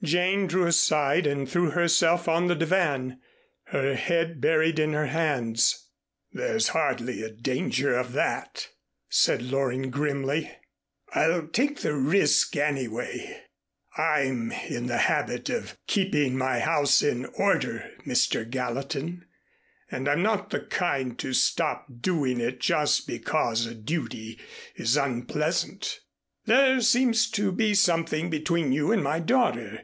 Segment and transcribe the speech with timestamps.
[0.00, 3.18] Jane drew aside and threw herself on the divan,
[3.64, 5.88] her head buried in her hands.
[6.30, 8.68] "There's hardly a danger of that,"
[9.08, 10.52] said Loring grimly.
[11.12, 13.42] "I'll take the risk anyway.
[13.96, 18.48] I'm in the habit of keeping my house in order, Mr.
[18.48, 19.24] Gallatin,
[19.90, 24.38] and I'm not the kind to stop doing it just because a duty
[24.76, 25.98] is unpleasant.
[26.46, 29.82] There seems to be something between you and my daughter.